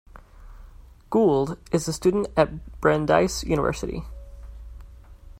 [1.11, 4.01] Gould is a student at Brandeis University.